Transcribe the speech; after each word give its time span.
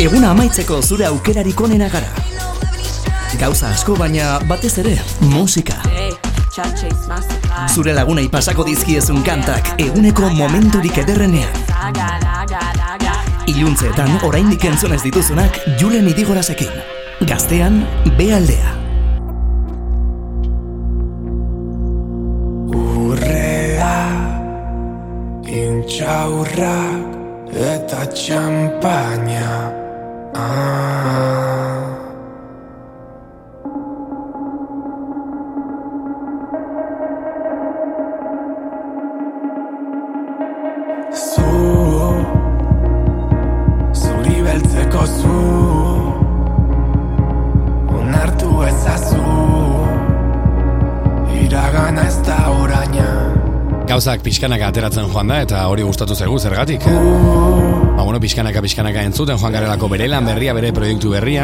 Eguna 0.00 0.30
amaitzeko 0.32 0.78
zure 0.80 1.04
aukerarik 1.04 1.58
onena 1.60 1.84
gara. 1.92 2.08
Gauza 3.36 3.68
asko 3.68 3.92
baina 4.00 4.38
batez 4.48 4.78
ere 4.80 4.94
musika. 5.28 5.74
Zure 7.68 7.92
lagunei 7.92 8.24
pasako 8.32 8.64
dizkiezun 8.64 9.20
kantak 9.26 9.74
eguneko 9.76 10.30
momenturik 10.38 10.96
ederrenean. 11.02 11.52
Iluntzeetan 13.52 14.24
oraindik 14.24 14.64
entzun 14.70 14.94
ez 14.96 15.02
dituzunak 15.04 15.58
Julen 15.82 16.08
Idigorasekin. 16.08 16.72
Gaztean, 17.28 17.82
bealdea. 18.16 18.72
Urrea, 22.72 24.00
intxaurrak 25.44 27.04
eta 27.74 28.06
txampaina. 28.16 29.79
Gauzak 53.90 54.22
pixkanaka 54.24 54.70
ateratzen 54.70 55.10
joan 55.12 55.28
da 55.28 55.42
eta 55.44 55.66
hori 55.68 55.84
gustatu 55.84 56.16
zaigu 56.16 56.38
zergatik. 56.40 56.86
Ba, 58.00 58.04
bueno, 58.04 58.18
pixkanaka 58.18 58.62
pixkanaka 58.64 59.02
entzuten 59.04 59.36
joan 59.36 59.52
garelako 59.52 59.88
bere 59.92 60.06
lan 60.08 60.24
berria, 60.24 60.54
bere 60.56 60.70
proiektu 60.72 61.10
berria 61.12 61.42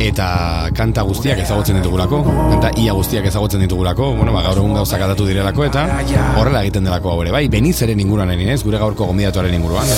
eta 0.00 0.28
kanta 0.72 1.02
guztiak 1.04 1.42
ezagutzen 1.42 1.76
ditugulako, 1.76 2.22
kanta 2.24 2.70
ia 2.80 2.94
guztiak 2.96 3.28
ezagutzen 3.28 3.60
ditugulako, 3.66 4.14
bueno, 4.16 4.32
ba, 4.32 4.46
gaur 4.46 4.62
egun 4.62 4.72
gauzak 4.78 5.04
atatu 5.04 5.26
direlako 5.28 5.66
eta 5.66 5.84
horrela 6.40 6.64
egiten 6.64 6.88
delako 6.88 7.12
hau 7.12 7.18
ere, 7.26 7.36
bai, 7.36 7.44
benizeren 7.52 8.00
inguruan 8.00 8.32
ez, 8.32 8.62
gure 8.64 8.80
gaurko 8.80 9.10
gomidatuaren 9.12 9.58
inguruan. 9.60 9.92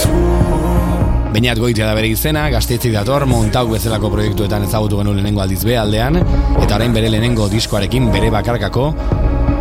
Beinat 1.39 1.63
goitia 1.63 1.87
da 1.87 1.95
bere 1.95 2.11
izena, 2.11 2.49
gaztetzik 2.51 2.99
dator, 2.99 3.29
montauk 3.31 3.71
bezalako 3.77 4.11
proiektuetan 4.11 4.67
ezagutu 4.67 4.99
genuen 4.99 5.23
lehenengo 5.23 5.47
aldiz 5.47 5.63
be 5.63 5.79
aldean, 5.79 6.19
eta 6.65 6.81
orain 6.81 6.99
bere 6.99 7.15
lehenengo 7.15 7.47
diskoarekin 7.49 8.11
bere 8.11 8.35
bakarkako 8.35 8.91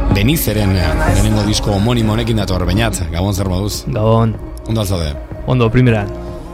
Benizeren 0.10 0.74
lehenengo 0.74 1.46
disko 1.46 1.78
homonimo 1.78 2.18
honekin 2.18 2.42
dator, 2.42 2.66
Beñat, 2.66 3.06
gabon 3.14 3.36
zer 3.38 3.54
moduz? 3.54 3.84
Gabon, 3.86 4.40
Ondo 4.66 4.82
alzaude? 4.82 5.29
Ondo, 5.50 5.70
primeran. 5.70 6.08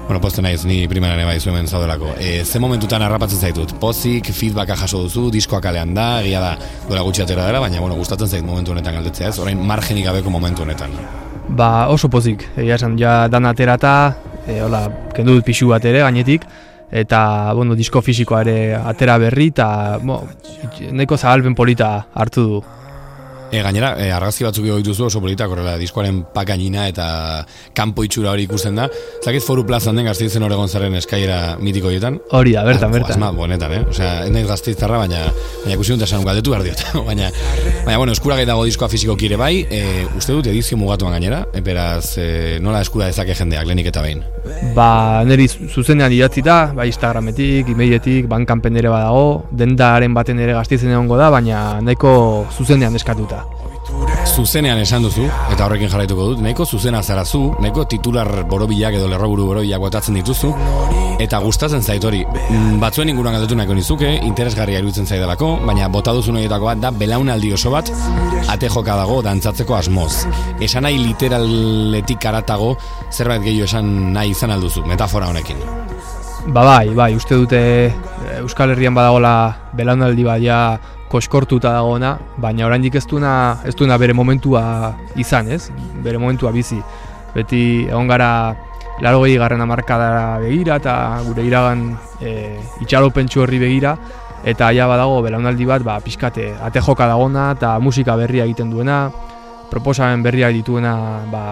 Bueno, 0.07 0.21
poste 0.21 0.41
naiz, 0.41 0.61
ni 0.63 0.85
primeran 0.87 1.19
bai 1.27 1.39
zuen 1.39 1.67
zaudelako. 1.67 2.13
E, 2.21 2.45
ze 2.45 2.59
momentutan 2.63 3.01
harrapatzen 3.03 3.41
zaitut? 3.41 3.73
Pozik, 3.81 4.29
feedbacka 4.31 4.77
jaso 4.79 5.01
duzu, 5.03 5.25
diskoa 5.33 5.59
kalean 5.61 5.91
da, 5.97 6.21
egia 6.21 6.39
da, 6.39 6.51
dola 6.87 7.01
gutxi 7.03 7.25
atera 7.25 7.47
dela, 7.49 7.59
baina, 7.59 7.81
bueno, 7.83 7.97
gustatzen 7.99 8.29
zait 8.29 8.45
momentu 8.45 8.71
honetan 8.71 8.95
galdetzea, 8.95 9.33
ez? 9.33 9.39
Orain 9.43 9.59
margenik 9.59 10.05
gabeko 10.07 10.31
momentu 10.31 10.63
honetan. 10.63 10.95
Ba, 11.57 11.89
oso 11.91 12.07
pozik, 12.13 12.45
egia 12.55 12.77
esan, 12.79 12.95
ja 13.01 13.25
dan 13.27 13.49
aterata, 13.49 13.95
e, 14.45 14.61
hola, 14.63 14.85
kendu 15.17 15.35
dut 15.35 15.49
pixu 15.49 15.73
bat 15.73 15.83
ere, 15.83 16.05
gainetik, 16.05 16.47
eta, 17.03 17.19
bueno, 17.57 17.75
disko 17.75 17.99
fisikoa 18.05 18.45
ere 18.45 18.57
atera 18.79 19.17
berri, 19.19 19.49
eta, 19.51 19.67
bo, 20.05 20.21
neko 20.95 21.19
zabalpen 21.19 21.57
polita 21.57 21.97
hartu 22.13 22.47
du. 22.47 22.63
E, 23.51 23.61
gainera, 23.61 23.93
e, 24.01 24.09
argazki 24.11 24.45
batzuk 24.45 24.65
egin 24.65 24.81
dituzu 24.83 25.05
oso 25.07 25.21
politak 25.23 25.51
horrela, 25.51 25.75
diskoaren 25.79 26.23
pakainina 26.33 26.87
eta 26.89 27.07
kanpo 27.77 28.03
itxura 28.05 28.31
hori 28.33 28.47
ikusten 28.49 28.75
da. 28.79 28.87
Zakit 29.23 29.45
foru 29.45 29.65
plazan 29.67 29.95
den 29.95 30.09
gazteizen 30.09 30.43
oregon 30.43 30.69
zaren 30.69 30.95
eskaira 30.99 31.39
mitiko 31.61 31.91
horietan? 31.91 32.19
Hori 32.35 32.55
da, 32.57 32.65
bertan, 32.67 32.89
Ah, 32.89 32.93
bertan. 32.97 33.15
Asma, 33.17 33.31
bonetan, 33.35 33.73
eh? 33.77 33.83
Osea, 33.89 34.13
ez 34.25 34.31
naiz 34.33 34.47
gazteiztarra, 34.49 34.99
baina, 35.05 35.25
baina 35.63 35.77
ikusi 35.77 35.95
dut 35.95 36.07
esan 36.07 36.25
galdetu 36.27 36.55
behar 36.55 36.65
diot. 36.67 36.85
baina, 37.09 37.29
baina, 37.85 37.97
bueno, 38.01 38.15
eskuragai 38.17 38.47
dago 38.49 38.65
diskoa 38.67 38.89
fisiko 38.91 39.15
kire 39.19 39.39
bai, 39.39 39.53
e, 39.69 39.83
uste 40.17 40.35
dut 40.35 40.51
edizio 40.51 40.77
mugatuan 40.81 41.15
gainera, 41.15 41.45
beraz, 41.63 42.17
e, 42.17 42.57
nola 42.61 42.81
eskura 42.85 43.11
dezake 43.11 43.37
jendeak, 43.37 43.69
lehenik 43.69 43.93
eta 43.93 44.03
behin. 44.05 44.25
Ba, 44.75 45.23
niri 45.25 45.47
zu- 45.47 45.67
zuzenean 45.67 46.11
idatzi 46.13 46.41
da, 46.45 46.71
ba, 46.75 46.85
Instagrametik, 46.85 47.69
emailetik, 47.73 48.27
bankanpen 48.29 48.75
ere 48.77 48.89
badago, 48.89 49.45
dendaren 49.51 50.13
baten 50.13 50.39
ere 50.39 50.53
gazteizen 50.53 50.91
egongo 50.91 51.17
da, 51.17 51.29
baina 51.33 51.81
nahiko 51.81 52.45
zuzenean 52.57 52.95
eskatuta. 52.95 53.43
Zuzenean 54.35 54.81
esan 54.81 55.05
duzu, 55.05 55.29
eta 55.53 55.63
horrekin 55.63 55.87
jarraituko 55.87 56.25
dut, 56.33 56.41
nahiko 56.43 56.65
zuzena 56.67 56.99
zarazu, 56.99 57.39
nahiko 57.63 57.85
titular 57.87 58.27
borobilak 58.49 58.97
edo 58.97 59.07
lerroburu 59.07 59.45
borobilak 59.47 59.79
botatzen 59.79 60.17
dituzu, 60.19 60.49
eta 61.23 61.39
gustatzen 61.39 61.79
zait 61.79 62.03
hori. 62.03 62.19
Mm, 62.49 62.73
Batzuen 62.81 63.13
inguruan 63.13 63.37
galdetu 63.37 63.55
nahiko 63.55 63.77
nizuke, 63.77 64.09
interesgarria 64.27 64.81
iruditzen 64.83 65.07
zaidalako, 65.07 65.53
baina 65.63 65.87
bota 65.93 66.11
duzun 66.17 66.35
horietako 66.35 66.67
bat 66.67 66.81
da 66.83 66.91
belaunaldi 66.91 67.53
oso 67.55 67.71
bat, 67.71 67.93
ate 68.51 68.67
joka 68.67 68.97
dago 68.99 69.21
dantzatzeko 69.23 69.77
asmoz. 69.79 70.25
Esan 70.59 70.83
nahi 70.83 70.99
literaletik 70.99 72.27
aratago, 72.27 72.73
zerbait 73.15 73.45
gehiago 73.45 73.71
esan 73.71 73.93
nahi 74.17 74.35
izan 74.35 74.51
alduzu, 74.51 74.83
metafora 74.89 75.31
honekin. 75.31 75.63
Ba 76.51 76.61
bai, 76.61 76.89
bai, 76.93 77.13
uste 77.15 77.39
dute 77.39 77.59
e, 77.87 77.93
Euskal 78.43 78.75
Herrian 78.75 78.93
badagola 78.93 79.31
belaunaldi 79.73 80.27
bat 80.27 80.43
ja 80.43 80.59
koskortuta 81.15 81.71
dagoena, 81.77 82.15
baina 82.41 82.67
oraindik 82.67 82.97
ez 82.99 83.05
duena, 83.07 83.61
ez 83.63 83.75
duena 83.75 83.97
bere 84.01 84.13
momentua 84.13 84.61
izan, 85.15 85.47
ez? 85.51 85.69
Bere 86.03 86.19
momentua 86.19 86.51
bizi. 86.51 86.81
Beti 87.35 87.61
egon 87.87 88.11
gara 88.11 88.29
laro 89.03 89.21
garren 89.23 89.61
amarkadara 89.61 90.39
begira 90.39 90.77
eta 90.79 91.19
gure 91.25 91.43
iragan 91.43 91.97
e, 92.21 92.59
itxaropentsu 92.81 93.41
horri 93.41 93.59
begira, 93.59 93.95
eta 94.43 94.71
ja 94.71 94.87
badago 94.87 95.21
belaunaldi 95.21 95.65
bat, 95.65 95.83
ba, 95.83 95.99
pixkate, 95.99 96.53
ate 96.61 96.79
joka 96.79 97.07
dagona 97.07 97.51
eta 97.55 97.79
musika 97.79 98.15
berria 98.15 98.45
egiten 98.45 98.69
duena, 98.71 99.09
proposamen 99.71 100.23
berriak 100.23 100.53
dituena 100.53 101.23
ba, 101.31 101.45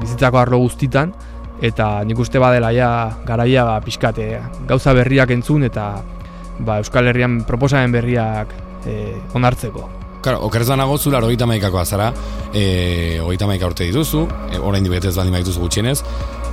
bizitzako 0.00 0.38
arlo 0.38 0.58
guztitan, 0.58 1.12
eta 1.62 2.02
nik 2.04 2.18
uste 2.18 2.40
badela 2.42 2.72
ja 2.74 2.90
garaia 3.24 3.64
ba, 3.64 3.78
pixkate 3.80 4.40
gauza 4.66 4.92
berriak 4.92 5.30
entzun 5.30 5.64
eta 5.64 6.02
ba, 6.58 6.78
Euskal 6.82 7.06
Herrian 7.06 7.42
proposamen 7.46 7.92
berriak 7.94 8.71
e, 8.86 9.16
onartzeko. 9.34 9.88
Claro, 10.22 10.38
okerez 10.46 10.68
banago 10.70 10.96
zu 10.98 11.10
laro 11.10 11.26
gita 11.28 11.46
maikakoa 11.50 11.82
zara, 11.84 12.12
e, 12.54 13.18
hogeita 13.18 13.48
maika 13.50 13.66
urte 13.66 13.88
dituzu, 13.88 14.28
e, 14.52 14.60
orain 14.62 14.84
dibetez 14.86 15.16
baldin 15.16 15.34
badituzu 15.34 15.64
gutxienez, 15.64 15.96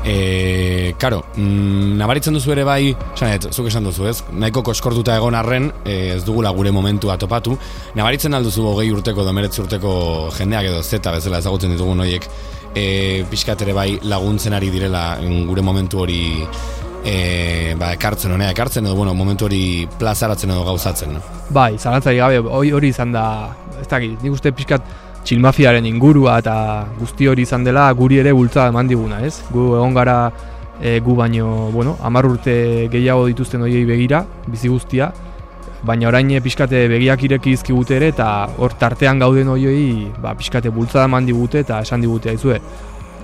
e, 0.04 0.96
karo, 0.98 1.20
mm, 1.36 1.98
nabaritzen 2.00 2.34
duzu 2.34 2.56
ere 2.56 2.64
bai, 2.66 2.96
sanet, 3.14 3.52
zuk 3.54 3.70
esan 3.70 3.86
duzu 3.86 4.08
ez, 4.10 4.16
nahiko 4.34 4.64
koskortuta 4.66 5.20
egon 5.22 5.38
arren, 5.38 5.70
e, 5.86 6.16
ez 6.16 6.24
dugula 6.26 6.50
gure 6.50 6.72
momentua 6.74 7.20
topatu, 7.22 7.60
nabaritzen 7.94 8.34
alduzu 8.34 8.66
hogei 8.72 8.90
urteko, 8.90 9.24
domeretzi 9.28 9.62
urteko 9.62 9.94
jendeak 10.40 10.72
edo 10.72 10.82
zeta 10.82 11.14
bezala 11.14 11.38
ezagutzen 11.38 11.78
ditugun 11.78 12.02
horiek, 12.02 12.26
e, 12.74 13.24
pixkat 13.30 13.62
ere 13.68 13.78
bai 13.78 13.90
laguntzen 14.02 14.58
ari 14.58 14.74
direla 14.74 15.20
mm, 15.22 15.46
gure 15.46 15.62
momentu 15.62 16.02
hori 16.08 16.24
e, 17.06 17.76
ba, 17.80 17.94
ekartzen 17.96 18.34
honea 18.36 18.52
ekartzen 18.54 18.86
edo 18.86 18.96
bueno, 18.96 19.14
momentu 19.14 19.46
hori 19.46 19.88
plazaratzen 20.00 20.52
edo 20.52 20.64
gauzatzen. 20.68 21.14
no? 21.14 21.22
Bai, 21.50 21.78
zalantzari 21.78 22.18
gabe, 22.18 22.40
hori 22.40 22.72
hori 22.72 22.92
izan 22.94 23.14
da, 23.16 23.26
ez 23.80 23.88
dakit, 23.88 24.20
nik 24.24 24.36
uste 24.36 24.52
pixkat 24.56 24.86
txilmafiaren 25.24 25.86
ingurua 25.86 26.40
eta 26.42 26.56
guzti 27.00 27.28
hori 27.28 27.44
izan 27.48 27.64
dela 27.68 27.90
guri 27.94 28.20
ere 28.22 28.34
bultzada 28.34 28.70
eman 28.74 28.88
diguna, 28.88 29.22
ez? 29.26 29.40
Gu 29.52 29.74
egon 29.78 29.96
gara 29.98 30.20
e, 30.82 31.00
gu 31.04 31.16
baino, 31.16 31.70
bueno, 31.74 31.98
hamar 32.02 32.28
urte 32.30 32.88
gehiago 32.92 33.28
dituzten 33.28 33.66
horiei 33.66 33.86
begira, 33.86 34.24
bizi 34.48 34.72
guztia, 34.72 35.12
baina 35.84 36.10
orain 36.10 36.31
pixkate 36.44 36.88
begiak 36.92 37.24
ireki 37.24 37.56
dizkigute 37.56 37.96
ere 37.96 38.10
eta 38.12 38.50
hor 38.58 38.74
tartean 38.80 39.20
gauden 39.20 39.48
horiei 39.48 40.10
ba, 40.20 40.34
pixkate 40.36 40.72
bultzada 40.76 41.06
eman 41.08 41.26
digute 41.26 41.64
eta 41.64 41.81
esan 41.86 42.02
digute 42.02 42.31
aizue. 42.34 42.60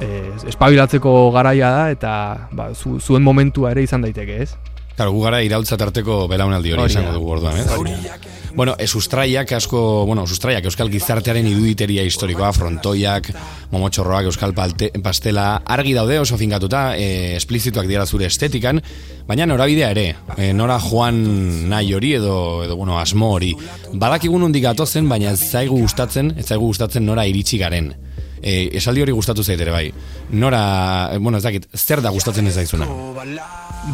E, 0.02 0.32
espabilatzeko 0.52 1.32
garaia 1.32 1.72
da 1.72 1.84
eta 1.94 2.14
ba, 2.52 2.72
zu, 2.74 3.00
zuen 3.00 3.24
momentua 3.24 3.72
ere 3.72 3.86
izan 3.86 4.04
daiteke, 4.04 4.42
ez? 4.44 4.56
Claro, 4.96 5.12
gu 5.12 5.26
gara 5.26 5.42
iraultza 5.44 5.76
tarteko 5.76 6.24
belaunaldi 6.32 6.72
hori 6.72 6.88
izango 6.88 7.12
dugu 7.18 7.34
orduan, 7.36 7.58
ez? 7.60 8.36
Bueno, 8.56 8.78
e, 8.80 8.88
sustraiak 8.88 9.50
asko, 9.58 10.06
bueno, 10.08 10.24
sustraiak 10.24 10.64
euskal 10.70 10.88
gizartearen 10.88 11.50
iduditeria 11.50 12.06
historikoa, 12.08 12.54
frontoiak, 12.56 13.28
momotxorroak, 13.74 14.30
euskal 14.32 14.54
palte, 14.56 14.94
pastela, 15.04 15.50
argi 15.76 15.92
daude 15.98 16.22
oso 16.22 16.40
finkatuta, 16.40 16.86
e, 16.96 17.36
esplizituak 17.36 17.90
dira 17.92 18.06
zure 18.08 18.30
estetikan, 18.32 18.80
baina 19.28 19.50
norabidea 19.52 19.92
ere, 19.92 20.08
e, 20.38 20.54
nora 20.56 20.80
joan 20.80 21.20
nahi 21.68 21.92
hori 21.94 22.14
edo, 22.22 22.38
edo 22.64 22.80
bueno, 22.80 22.96
asmo 23.02 23.34
hori. 23.36 23.52
Badakigun 23.92 24.48
hundik 24.48 24.64
gatozen, 24.64 25.12
baina 25.12 25.36
ez 25.36 25.42
zaigu 25.44 25.82
gustatzen, 25.84 26.38
ez 26.40 26.48
zaigu 26.48 26.72
gustatzen 26.72 27.04
nora 27.06 27.28
iritsi 27.28 27.60
garen. 27.60 27.92
E, 28.46 28.70
esaldi 28.78 29.02
hori 29.02 29.14
gustatu 29.16 29.44
zait 29.44 29.60
ere 29.60 29.74
bai. 29.74 29.88
Nora, 30.38 31.10
e, 31.12 31.18
bueno, 31.18 31.40
ez 31.40 31.44
dakit, 31.44 31.66
zer 31.74 32.04
da 32.06 32.14
gustatzen 32.14 32.46
ez 32.46 32.54
zaizuna? 32.54 32.86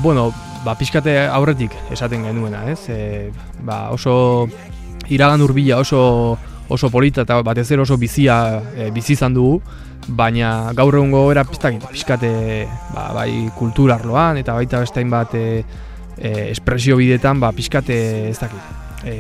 Bueno, 0.04 0.28
ba, 0.66 0.76
pixkate 0.76 1.16
aurretik 1.32 1.72
esaten 1.92 2.28
genuena, 2.28 2.66
ez? 2.72 2.82
E, 2.92 3.30
ba, 3.64 3.86
oso 3.96 4.50
iragan 5.08 5.42
hurbila 5.42 5.80
oso 5.80 6.02
oso 6.72 6.90
polita 6.90 7.26
eta 7.26 7.42
batez 7.44 7.70
ere 7.72 7.84
oso 7.84 7.98
bizia 8.00 8.36
e, 8.76 8.90
bizi 8.96 9.14
izan 9.18 9.34
dugu, 9.36 9.60
baina 10.08 10.72
gaur 10.76 10.96
egungo 10.96 11.26
era 11.32 11.44
pizkate 11.46 12.32
ba, 12.94 13.12
bai 13.16 13.50
kulturarloan 13.58 14.40
eta 14.42 14.56
baita 14.58 14.80
beste 14.84 15.04
bat 15.12 15.36
e, 15.36 15.64
espresio 16.52 16.98
bidetan 16.98 17.40
ba 17.40 17.52
pizkate 17.52 18.30
ez 18.30 18.38
dakit 18.40 19.06
e, 19.06 19.16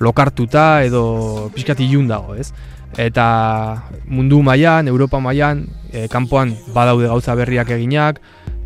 lokartuta 0.00 0.82
edo 0.84 1.50
pizkati 1.54 1.84
ilun 1.84 2.08
dago, 2.08 2.34
ez? 2.34 2.52
Eta 2.98 3.86
mundu 4.06 4.42
mailan, 4.42 4.88
Europa 4.88 5.20
mailan, 5.20 5.66
e, 5.92 6.08
kanpoan 6.08 6.56
badaude 6.74 7.06
gauza 7.06 7.34
berriak 7.38 7.70
eginak, 7.70 8.20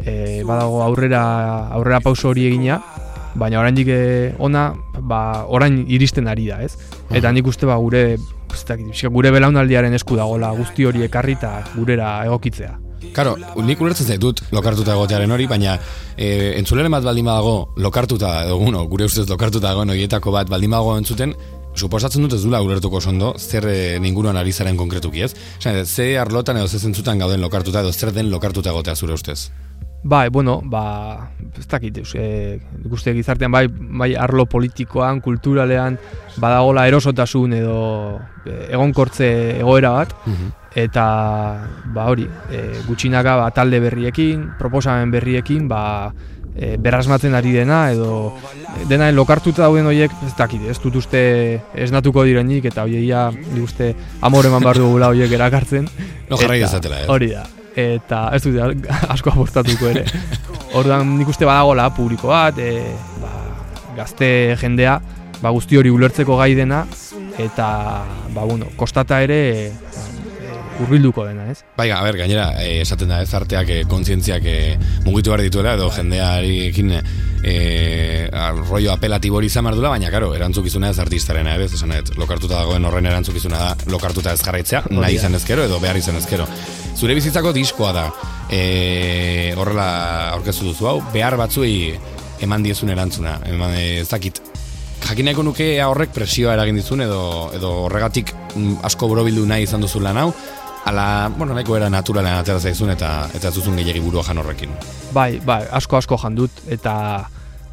e, 0.04 0.42
badago 0.46 0.82
aurrera 0.82 1.24
aurrera 1.76 2.00
pauso 2.00 2.30
hori 2.30 2.46
egina, 2.48 2.80
baina 3.34 3.58
oraindik 3.60 3.90
eh, 3.90 4.34
ona 4.38 4.68
ba, 5.00 5.44
orain 5.50 5.84
iristen 5.90 6.28
ari 6.30 6.48
da, 6.48 6.62
ez? 6.62 6.74
Eta 7.10 7.32
nik 7.34 7.46
uste 7.46 7.66
ba 7.66 7.76
gure 7.82 8.16
gure 9.10 9.30
belaunaldiaren 9.34 9.94
esku 9.98 10.16
dagola 10.16 10.52
guzti 10.54 10.86
hori 10.86 11.02
ekarri 11.02 11.34
eta 11.34 11.56
gurera 11.74 12.20
egokitzea. 12.28 12.78
Karo, 13.14 13.34
nik 13.66 13.80
ulertzen 13.82 14.06
zaitut 14.06 14.40
lokartuta 14.54 14.94
egotearen 14.94 15.30
hori, 15.34 15.48
baina 15.50 15.74
e, 16.16 16.54
entzuleren 16.60 16.94
bat 16.94 17.04
baldin 17.04 17.26
badago 17.26 17.74
lokartuta, 17.76 18.44
edo 18.46 18.56
guno, 18.62 18.86
gure 18.88 19.10
ustez 19.10 19.26
lokartuta 19.28 19.68
dagoen 19.68 19.90
horietako 19.92 20.32
bat 20.32 20.48
baldin 20.48 20.72
badago 20.72 20.96
entzuten, 21.02 21.34
suposatzen 21.74 22.22
dut 22.22 22.36
ez 22.36 22.42
dula 22.44 22.62
ulertuko 22.62 23.00
sondo, 23.00 23.34
zer 23.38 23.68
e, 23.68 23.76
ninguruan 24.00 24.36
ari 24.36 24.52
zaren 24.52 24.76
konkretuki 24.76 25.22
ez? 25.26 25.34
Ze 25.60 26.18
arlotan 26.18 26.56
edo 26.56 26.68
ze 26.68 26.78
zentzutan 26.78 27.18
gauden 27.18 27.40
lokartuta 27.40 27.80
edo 27.80 27.92
zer 27.92 28.12
den 28.12 28.30
lokartuta 28.30 28.70
egotea 28.70 28.94
zure 28.94 29.14
ustez? 29.14 29.50
Ba, 30.04 30.28
bueno, 30.28 30.60
ba, 30.62 31.30
ez 31.56 31.64
dakit, 31.64 32.02
e, 32.12 32.60
guzti 32.84 33.14
gizartean 33.16 33.50
bai, 33.50 33.64
bai 33.72 34.10
arlo 34.14 34.44
politikoan, 34.44 35.22
kulturalean, 35.24 35.96
badagola 36.36 36.84
erosotasun 36.90 37.54
edo 37.56 37.78
e, 38.44 38.66
egonkortze 38.76 39.30
egoera 39.62 39.94
bat, 39.94 40.12
mhm. 40.26 40.50
eta 40.76 41.06
ba 41.96 42.04
hori, 42.12 42.28
e, 42.52 42.60
gutxinaka 42.84 43.38
ba, 43.40 43.48
talde 43.56 43.80
berriekin, 43.80 44.50
proposamen 44.60 45.14
berriekin, 45.14 45.72
ba, 45.72 46.12
e, 46.56 46.76
berrasmatzen 46.80 47.34
ari 47.34 47.52
dena, 47.56 47.90
edo 47.92 48.32
dena 48.90 49.10
lokartuta 49.12 49.66
dauden 49.66 49.90
horiek, 49.90 50.14
ez 50.26 50.34
dakit, 50.38 50.62
ez 50.70 50.78
dut 50.82 50.96
uste 51.02 51.24
esnatuko 51.74 52.24
direnik, 52.24 52.70
eta 52.70 52.86
hoieia, 52.86 53.26
uste, 53.62 53.92
amore 54.22 54.50
eman 54.52 54.64
behar 54.64 54.80
dugula 54.82 55.10
horiek 55.12 55.32
erakartzen. 55.38 55.90
No 56.30 56.40
jarrai 56.40 56.62
ezatela, 56.62 57.04
eh? 57.04 57.10
Hori 57.12 57.34
da 57.34 57.44
eta 57.74 58.28
ez 58.34 58.42
dut 58.44 58.86
asko 59.14 59.32
apostatuko 59.34 59.90
ere. 59.90 60.04
Orduan 60.78 61.16
nik 61.18 61.30
uste 61.30 61.46
badagola 61.46 61.88
publiko 61.94 62.30
bat, 62.30 62.58
e, 62.58 62.94
ba, 63.22 63.32
gazte 63.98 64.28
jendea, 64.60 64.98
ba, 65.40 65.52
guzti 65.54 65.78
hori 65.78 65.90
ulertzeko 65.90 66.38
gai 66.38 66.52
dena, 66.58 66.84
eta 67.38 67.68
ba, 68.34 68.44
bueno, 68.44 68.70
kostata 68.78 69.20
ere 69.26 69.40
e, 69.50 69.70
urbilduko 70.82 71.24
dena, 71.26 71.46
ez? 71.50 71.60
Bai, 71.76 71.88
a 71.94 72.00
ber, 72.02 72.16
gainera, 72.18 72.48
e, 72.62 72.80
esaten 72.82 73.10
da, 73.12 73.20
ez 73.22 73.32
arteak, 73.36 73.70
e, 73.70 73.84
kontzientziak 73.90 74.46
e, 74.48 74.56
mugitu 75.06 75.32
behar 75.32 75.44
dituela, 75.46 75.74
edo 75.78 75.90
jendeari 75.94 76.54
ekin 76.68 76.92
e, 76.94 77.54
rollo 78.64 78.92
apelatibo 78.94 79.38
hori 79.38 79.50
izan 79.52 79.68
dula, 79.72 79.92
baina, 79.92 80.10
karo, 80.14 80.32
erantzukizuna 80.36 80.90
ez 80.90 80.98
artistaren, 81.02 81.50
ez? 81.54 81.72
Esan, 81.78 81.94
et, 81.98 82.14
lokartuta 82.20 82.62
dagoen 82.62 82.84
horren 82.88 83.10
erantzukizuna 83.10 83.60
da, 83.60 83.90
lokartuta 83.92 84.34
ez 84.34 84.42
jarraitzea, 84.42 84.84
nahi 84.90 85.18
izan 85.18 85.36
ezkero, 85.38 85.68
edo 85.68 85.78
behar 85.82 86.00
izan 86.00 86.18
ezkero. 86.20 86.48
Zure 86.94 87.14
bizitzako 87.18 87.52
diskoa 87.54 87.92
da, 87.94 88.08
e, 88.50 89.52
horrela 89.58 89.86
aurkeztu 90.34 90.72
duzu 90.72 90.90
hau, 90.90 90.98
behar 91.14 91.38
batzuei 91.40 91.94
eman 92.44 92.66
diezun 92.66 92.90
erantzuna, 92.94 93.38
eman, 93.50 93.78
ez 93.78 94.08
dakit, 94.10 94.42
jakineko 95.04 95.44
nuke 95.44 95.66
horrek 95.84 96.14
presioa 96.16 96.54
eragin 96.56 96.78
dizun 96.78 97.04
edo 97.04 97.20
edo 97.56 97.70
horregatik 97.84 98.32
mm, 98.54 98.78
asko 98.88 99.08
borobildu 99.10 99.44
nahi 99.48 99.66
izan 99.66 99.84
duzu 99.84 100.00
lan 100.04 100.20
hau 100.22 100.30
ala, 100.84 101.30
bueno, 101.36 101.54
nahiko 101.54 101.76
era 101.76 101.88
naturalean 101.90 102.42
atera 102.42 102.60
zaizun 102.60 102.92
eta 102.92 103.28
eta 103.34 103.50
zuzun 103.50 103.76
gehiagi 103.80 104.02
burua 104.04 104.22
jan 104.22 104.38
horrekin. 104.38 104.74
Bai, 105.12 105.40
bai, 105.44 105.62
asko 105.72 105.96
asko 105.96 106.18
jan 106.20 106.36
dut 106.36 106.64
eta 106.68 106.94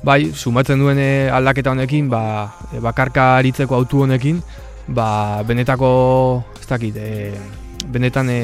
bai, 0.04 0.32
sumatzen 0.34 0.80
duen 0.80 1.00
eh, 1.00 1.30
aldaketa 1.32 1.76
honekin, 1.76 2.10
ba, 2.10 2.24
eh, 2.72 2.80
bakarka 2.82 3.36
aritzeko 3.38 3.76
autu 3.78 4.06
honekin, 4.06 4.42
ba, 4.88 5.44
benetako, 5.48 5.92
ez 6.60 6.68
dakit, 6.68 6.98
e, 6.98 7.34
benetan, 7.94 8.30
e, 8.30 8.40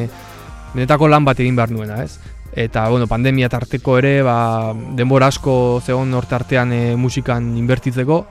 benetako 0.75 1.09
lan 1.09 1.25
bat 1.25 1.39
egin 1.39 1.57
behar 1.57 1.73
nuena, 1.73 2.03
ez? 2.03 2.19
Eta, 2.57 2.87
bueno, 2.89 3.07
pandemia 3.09 3.49
tarteko 3.49 3.97
ere, 3.97 4.21
ba, 4.25 4.73
denbora 4.97 5.31
asko 5.33 5.81
zegoen 5.83 6.11
norte 6.13 6.37
artean 6.37 6.73
musikan 6.97 7.49
inbertitzeko, 7.57 8.21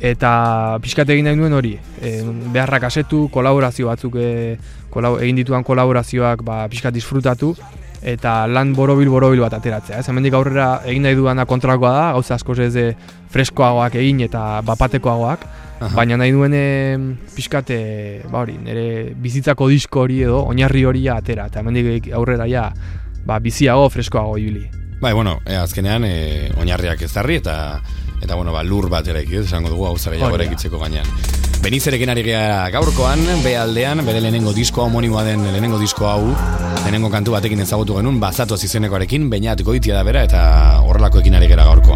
eta 0.00 0.78
pixkat 0.82 1.10
egin 1.14 1.28
nahi 1.28 1.38
nuen 1.38 1.54
hori, 1.54 1.74
e, 2.02 2.16
beharrak 2.54 2.88
asetu, 2.90 3.28
kolaborazio 3.32 3.88
batzuk 3.88 4.18
e, 4.18 4.28
egin 4.94 5.40
dituan 5.40 5.64
kolaborazioak 5.66 6.42
ba, 6.46 6.64
pixkat 6.70 6.94
disfrutatu, 6.94 7.54
eta 8.04 8.44
lan 8.46 8.74
borobil 8.76 9.08
borobil 9.08 9.40
bat 9.40 9.54
ateratzea. 9.56 10.02
Ez 10.02 10.08
hemendik 10.10 10.34
aurrera 10.36 10.82
egin 10.84 11.06
nahi 11.06 11.16
duana 11.16 11.46
kontrakoa 11.48 11.92
da, 11.94 12.06
gauza 12.18 12.36
asko 12.36 12.56
ez 12.60 12.72
de 12.74 12.90
freskoagoak 13.32 13.96
egin 14.02 14.20
eta 14.26 14.60
bapatekoagoak, 14.66 15.46
baina 15.94 16.18
nahi 16.20 16.32
duen 16.32 16.54
pixkat 17.34 17.72
ba 18.30 18.44
hori, 18.44 18.58
nire 18.60 19.14
bizitzako 19.16 19.68
disko 19.72 20.04
hori 20.04 20.22
edo 20.22 20.44
oinarri 20.44 20.84
hori 20.84 21.08
atera, 21.08 21.48
eta 21.48 21.60
hemendik 21.60 22.10
aurrera 22.12 22.46
ja 22.46 22.70
ba, 23.24 23.40
biziago 23.40 23.88
freskoago 23.88 24.36
ibili. 24.38 24.68
Bai, 25.00 25.12
bueno, 25.12 25.38
e, 25.44 25.56
azkenean 25.56 26.04
e, 26.06 26.14
oinarriak 26.60 27.02
ezarri 27.04 27.40
eta 27.40 27.56
eta 28.24 28.34
bueno, 28.34 28.52
ba, 28.52 28.62
lur 28.64 28.88
bat 28.88 29.06
ere 29.08 29.22
ez 29.22 29.44
esango 29.44 29.70
dugu 29.70 29.86
hau 29.86 29.96
jagore 29.98 30.46
egitzeko 30.48 30.78
gainean. 30.80 31.06
Benizerekin 31.64 32.10
ari 32.10 32.22
gara 32.26 32.68
gaurkoan, 32.72 33.20
be 33.44 33.54
aldean, 33.56 34.04
bere 34.04 34.20
lehenengo 34.20 34.52
disko 34.52 34.82
homonimoa 34.84 35.24
den 35.24 35.44
lehenengo 35.44 35.78
disko 35.78 36.08
hau, 36.08 36.34
lehenengo 36.82 37.08
kantu 37.10 37.32
batekin 37.32 37.60
ezagutu 37.60 37.96
genuen, 37.96 38.18
bazatu 38.20 38.56
izenekoarekin, 38.56 39.30
bainat 39.30 39.62
goitia 39.62 39.94
da 39.94 40.02
bera, 40.02 40.24
eta 40.24 40.42
horrelakoekin 40.84 41.34
ari 41.38 41.48
gara 41.48 41.64
gaurkoan. 41.64 41.93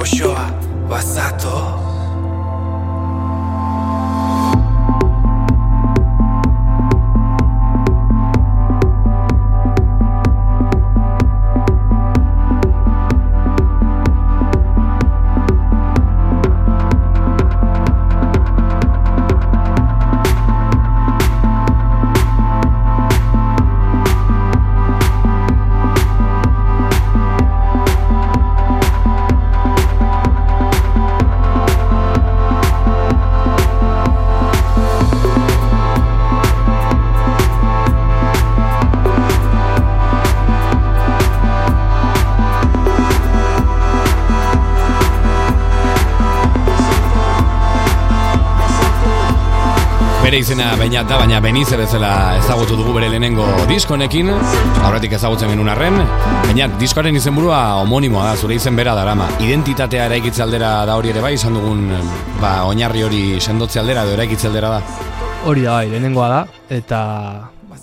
Zapore, 0.00 0.46
goxoa, 0.88 1.99
Bere 50.30 50.44
izena 50.44 50.76
baina 50.78 51.00
da, 51.02 51.16
baina 51.18 51.40
benize 51.42 51.74
bezala 51.74 52.08
ezagutu 52.38 52.76
dugu 52.78 52.92
bere 52.94 53.08
lehenengo 53.10 53.42
diskonekin, 53.66 54.28
aurretik 54.86 55.16
ezagutzen 55.16 55.50
genuen 55.50 55.72
arren, 55.72 55.96
baina 56.44 56.68
diskoaren 56.78 57.18
izenburua 57.18 57.56
homonimoa 57.80 58.28
da, 58.28 58.36
zure 58.38 58.54
izen 58.54 58.78
bera 58.78 58.92
darama. 58.94 59.26
Identitatea 59.42 60.04
eraikitze 60.06 60.44
aldera 60.44 60.68
da 60.86 60.94
hori 61.00 61.10
ere 61.10 61.24
bai, 61.24 61.32
izan 61.34 61.58
dugun 61.58 61.82
ba, 62.38 62.52
oinarri 62.68 63.02
hori 63.08 63.24
sendotze 63.42 63.82
aldera 63.82 64.06
edo 64.06 64.14
eraikitze 64.14 64.46
aldera 64.52 64.70
da. 64.76 64.80
Hori 65.50 65.66
da, 65.66 65.80
bai, 65.80 65.90
lehenengoa 65.96 66.30
da, 66.36 66.40
eta 66.78 67.00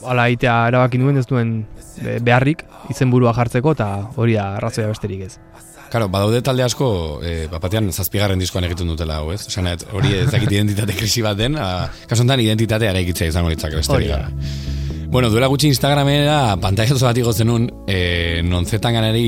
ala 0.08 0.30
aitea 0.32 0.56
erabaki 0.72 1.04
nuen 1.04 1.20
ez 1.20 1.28
duen 1.28 1.58
be- 2.00 2.22
beharrik 2.32 2.64
izenburua 2.96 3.36
jartzeko, 3.36 3.76
eta 3.76 3.90
hori 4.16 4.40
da 4.40 4.54
arrazoia 4.62 4.88
besterik 4.96 5.28
ez. 5.28 5.34
Karo, 5.92 6.10
badaude 6.12 6.42
talde 6.44 6.66
asko, 6.66 6.88
e, 7.24 7.48
bapatean 7.52 7.92
zazpigarren 7.94 8.40
diskoan 8.40 8.66
egiten 8.68 8.90
dutela 8.92 9.22
hau, 9.22 9.32
ez? 9.32 9.46
Osan, 9.48 9.70
hori 9.96 10.14
ez 10.20 10.28
dakit 10.32 10.52
identitate 10.52 10.96
krisi 10.98 11.24
bat 11.24 11.38
den, 11.40 11.56
a, 11.56 11.88
kasu 12.10 12.26
honetan 12.26 12.44
identitatea 12.44 12.92
eraikitzea 12.92 13.32
izango 13.32 13.54
litzak 13.54 13.78
besterik. 13.78 14.12
Bueno, 15.08 15.30
duela 15.32 15.48
gutxi 15.48 15.70
Instagramera 15.72 16.58
pantailazo 16.60 17.08
bat 17.08 17.18
igo 17.18 17.32
zenun, 17.32 17.70
e, 17.88 18.42
nonzetan 18.44 18.98
ganari 19.00 19.28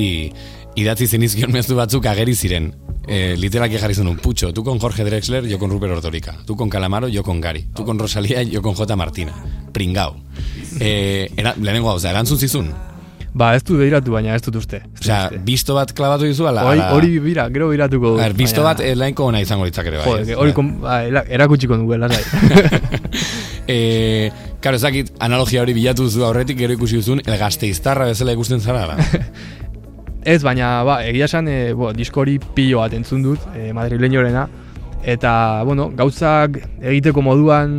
idatzi 0.79 1.07
zenizkion 1.07 1.53
mezu 1.55 1.77
batzuk 1.79 2.09
ageri 2.11 2.35
ziren. 2.35 2.73
E, 3.09 3.37
literalki 3.39 3.79
jarri 3.79 3.95
zenun, 3.95 4.19
Pucho, 4.19 4.51
tu 4.53 4.63
con 4.63 4.77
Jorge 4.79 5.05
Drexler, 5.07 5.47
yo 5.47 5.57
con 5.57 5.71
Rupert 5.71 5.95
Ortorica. 5.95 6.35
Tu 6.45 6.55
con 6.55 6.69
Calamaro, 6.69 7.07
yo 7.07 7.23
con 7.23 7.39
Gary. 7.41 7.65
Tu 7.73 7.85
con 7.85 7.97
Rosalía, 7.97 8.43
yo 8.43 8.61
con 8.61 8.75
J. 8.75 8.95
Martina. 8.95 9.33
Pringao. 9.71 10.17
E, 10.79 11.31
era, 11.35 11.55
lehenengo 11.57 11.89
hau, 11.89 11.99
erantzun 11.99 12.37
zizun. 12.37 12.69
Ba, 13.33 13.51
ez 13.55 13.63
du 13.63 13.77
behiratu, 13.77 14.11
baina 14.11 14.33
ez 14.35 14.41
dut 14.41 14.55
uste. 14.57 14.79
Osea, 14.99 15.29
bisto 15.45 15.75
bat 15.77 15.91
klabatu 15.93 16.25
dizu, 16.25 16.47
ala... 16.49 16.63
Hori, 16.65 16.79
ala- 16.81 16.95
hori 16.97 17.19
bira, 17.21 17.45
gero 17.53 17.67
biratuko 17.69 18.15
A 18.17 18.23
ver, 18.23 18.33
bisto 18.33 18.63
bat 18.65 18.81
eh, 18.81 18.95
lainko 18.97 19.27
ona 19.29 19.41
izango 19.43 19.67
litzak 19.67 19.85
ere 19.91 19.99
bai. 20.01 20.07
Jode, 20.23 20.35
hori 20.35 20.53
ba, 20.81 21.03
era- 21.05 21.25
erakutsiko 21.37 21.77
dugu, 21.77 21.97
lasai. 21.97 22.23
Eh, 23.69 24.31
karo, 24.63 24.79
ez 24.79 24.81
dakit 24.81 25.11
analogia 25.21 25.61
hori 25.61 25.75
bilatu 25.77 26.07
duzu 26.07 26.23
aurretik 26.25 26.57
gero 26.57 26.73
ikusi 26.73 26.97
duzun 26.97 27.19
el 27.21 27.35
gazteiztarra 27.37 28.07
bezala 28.09 28.33
ikusten 28.33 28.63
zara 28.65 28.87
da. 28.89 29.19
Ez, 30.25 30.41
baina, 30.41 30.71
ba, 30.83 30.95
egia 31.05 31.27
esan, 31.29 31.47
e, 31.47 31.73
bo, 31.77 31.91
disko 31.93 32.23
hori 32.23 32.39
pilo 32.55 32.81
bat 32.81 32.95
entzun 32.97 33.21
dut, 33.23 33.45
e, 33.53 33.69
madrileñorena, 33.77 34.47
eta, 35.05 35.31
bueno, 35.69 35.91
gauzak 35.95 36.57
egiteko 36.81 37.21
moduan, 37.23 37.77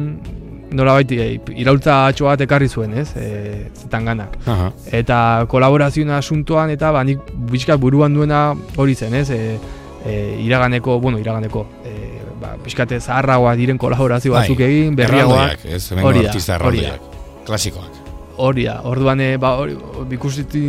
nola 0.72 0.94
baiti, 0.98 1.18
e, 1.20 1.40
iraultza 1.60 2.06
atxo 2.10 2.28
bat 2.28 2.40
ekarri 2.44 2.68
zuen, 2.68 2.94
ez, 3.02 3.10
e, 3.16 3.70
zetanganak. 3.74 4.36
Aha. 4.46 4.70
Eta 5.00 5.18
kolaborazioen 5.50 6.10
asuntoan, 6.16 6.72
eta, 6.76 6.92
ba, 6.94 7.04
nik 7.06 7.22
pixkat 7.50 7.80
buruan 7.80 8.14
duena 8.14 8.50
hori 8.76 8.94
zen, 8.94 9.14
ez, 9.20 9.30
e, 9.30 9.58
e, 10.04 10.16
iraganeko, 10.44 10.98
bueno, 11.00 11.18
iraganeko, 11.18 11.66
e, 11.84 11.96
ba, 12.40 12.54
pixkate 12.64 13.00
zaharragoa 13.00 13.54
diren 13.58 13.78
kolaborazio 13.78 14.34
batzuk 14.36 14.62
Bai, 14.62 14.68
egin, 14.70 14.96
berriagoak. 14.98 15.66
Ez, 15.66 15.84
Hori 15.92 16.26
artista 16.26 16.56
erraldoiak. 16.56 17.10
Klasikoak. 17.48 17.98
Hori 18.40 18.64
da, 18.64 18.78
orduan 18.88 19.20
ba, 19.40 19.56
hori, 19.60 19.74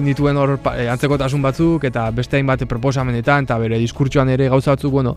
nituen 0.04 0.38
hor 0.38 0.58
e, 0.74 0.90
antzekotasun 0.92 1.42
batzuk 1.42 1.86
eta 1.88 2.10
beste 2.12 2.36
hainbat 2.36 2.66
proposamenetan 2.68 3.48
eta 3.48 3.58
bere 3.62 3.80
diskurtsoan 3.80 4.30
ere 4.34 4.50
gauza 4.52 4.76
batzuk, 4.76 4.92
bueno, 4.92 5.16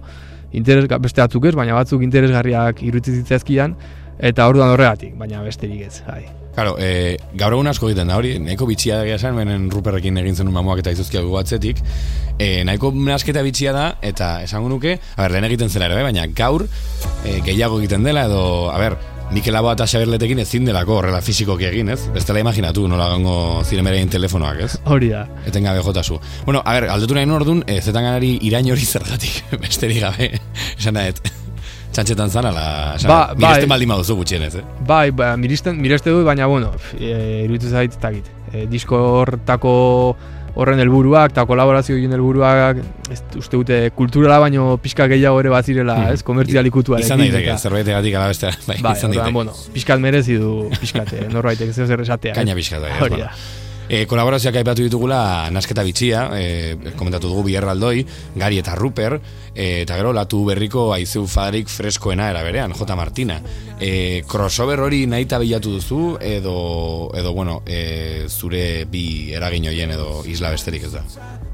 interes, 0.53 0.87
beste 1.01 1.25
batzuk 1.25 1.51
ez, 1.51 1.55
baina 1.59 1.75
batzuk 1.75 2.03
interesgarriak 2.07 2.83
iruditzen 2.87 3.25
zitzaizkidan 3.25 3.75
eta 4.19 4.49
orduan 4.49 4.73
horregatik, 4.75 5.15
baina 5.19 5.43
besterik 5.43 5.87
ez, 5.89 6.01
bai. 6.07 6.25
Claro, 6.55 6.77
eh, 6.79 7.17
gaur 7.35 7.57
egun 7.57 7.67
asko 7.67 7.89
egiten 7.89 8.11
da 8.13 8.17
hori, 8.21 8.37
nahiko 8.39 8.69
bitxia 8.69 9.01
da 9.01 9.17
esan, 9.17 9.35
benen 9.37 9.67
Ruperrekin 9.73 10.21
egin 10.23 10.37
zenun 10.39 10.55
mamoak 10.55 10.85
eta 10.85 10.93
izuzkia 10.95 11.23
dugu 11.25 11.41
atzetik, 11.41 11.81
eh, 12.39 12.63
nahiko 12.67 12.93
nasketa 12.95 13.43
bitxia 13.43 13.73
da, 13.75 13.89
eta 14.03 14.37
esango 14.47 14.71
nuke, 14.71 15.01
a 15.17 15.23
ber, 15.23 15.35
lehen 15.35 15.49
egiten 15.51 15.73
zela 15.73 15.91
ere, 15.91 15.99
bai, 15.99 16.07
baina 16.13 16.29
gaur 16.31 16.69
eh, 17.25 17.41
gehiago 17.43 17.81
egiten 17.83 18.07
dela, 18.07 18.29
edo, 18.31 18.71
a 18.71 18.79
ber, 18.79 18.99
Mikel 19.35 19.57
Aboa 19.57 19.73
eta 19.75 19.87
Xaberletekin 19.89 20.39
ezin 20.43 20.67
delako 20.69 20.99
horrela 21.01 21.21
fisikoki 21.25 21.67
egin, 21.67 21.89
ez? 21.91 22.05
Bestela 22.15 22.43
imaginatu 22.43 22.85
nola 22.87 23.09
gongo 23.15 23.65
ziremerein 23.65 24.13
telefonoak, 24.13 24.61
ez? 24.67 24.77
Hori 24.85 25.09
da. 25.11 25.25
Etengabe 25.49 25.83
jotazu. 25.83 26.21
Bueno, 26.45 26.63
a 26.65 26.75
ber, 26.77 26.91
aldetu 26.93 27.17
nahi 27.17 27.31
orduan, 27.39 27.65
e, 27.67 27.81
zetan 27.81 28.05
ganari 28.05 28.37
irain 28.47 28.71
hori 28.71 28.85
zergatik, 28.85 29.43
besterik 29.65 30.05
gabe, 30.05 30.31
esan 30.79 31.01
nahet, 31.01 31.25
txantxetan 31.95 32.31
zan, 32.31 32.47
ala, 32.51 32.65
Ba, 33.07 33.09
ba, 33.09 33.35
miresten 33.39 33.69
bai. 33.69 33.73
baldin 33.77 33.89
baduzu 33.95 34.17
gutxienez, 34.19 34.55
eh? 34.61 34.65
Bai, 34.87 35.11
ba, 35.15 35.33
miristen, 35.41 35.81
mireste 35.81 36.11
dut, 36.11 36.25
baina, 36.27 36.47
bueno, 36.51 36.73
e, 36.99 37.43
iruditzen 37.47 37.71
zait, 37.71 37.93
ez 37.95 38.01
dakit. 38.03 38.31
E, 38.53 38.67
disko 38.71 38.99
hortako 39.23 39.73
horren 40.55 40.79
helburuak 40.79 41.33
eta 41.33 41.43
kolaborazio 41.51 41.97
egin 41.99 42.13
helburuak 42.15 42.79
ez 43.11 43.19
uste 43.41 43.57
dute 43.59 43.79
kulturala 43.97 44.37
baino 44.39 44.77
pixka 44.79 45.09
gehiago 45.11 45.41
ere 45.43 45.51
bazirela, 45.51 45.97
Mhm. 45.97 46.13
ez, 46.15 46.23
komertzialikutuarekin. 46.23 47.07
Izan 47.09 47.19
daiteke, 47.25 47.49
eta- 47.49 47.59
zerbaitegatik 47.59 48.15
ala 48.15 48.29
beste, 48.29 48.51
bai, 48.69 48.77
Bai, 48.81 48.93
izan 48.97 49.11
daiteke. 49.11 49.33
bueno, 49.33 49.53
pixkat 49.75 49.99
merezi 50.01 50.37
du, 50.39 50.71
pixkat, 50.79 51.13
eh, 51.13 51.27
norbaitek 51.33 51.73
zer 51.75 51.87
zer 51.91 52.01
esatea. 52.07 52.35
Kaina 52.35 52.55
pixkat, 52.55 52.81
bai, 52.83 52.93
Hori 53.01 53.17
bueno. 53.17 53.25
da. 53.25 53.33
E, 53.85 54.07
kolaborazioak 54.09 54.57
aipatu 54.57 54.87
ditugula 54.87 55.51
nasketa 55.53 55.83
bitxia, 55.85 56.23
e, 56.39 56.93
komentatu 56.97 57.29
dugu 57.29 57.43
Bierra 57.51 57.75
Aldoi, 57.75 58.01
Gari 58.35 58.57
eta 58.63 58.75
Ruper, 58.79 59.19
e, 59.53 59.83
eta 59.83 59.99
gero 59.99 60.15
latu 60.17 60.41
berriko 60.49 60.87
aizeu 60.95 61.27
fadarik 61.29 61.69
freskoena 61.69 62.31
era 62.33 62.43
berean, 62.43 62.73
J. 62.73 62.97
Martina. 62.97 63.37
E, 63.79 64.23
crossover 64.27 64.81
hori 64.81 65.05
nahi 65.07 65.29
bilatu 65.29 65.75
duzu, 65.77 66.17
edo, 66.21 67.11
edo 67.15 67.33
bueno, 67.35 67.61
e, 67.67 68.25
zure 68.29 68.87
bi 68.87 69.33
eragin 69.35 69.69
hoien 69.69 69.91
edo 69.91 70.23
isla 70.25 70.51
besterik 70.51 70.85
ez 70.85 70.93
da. 70.93 71.05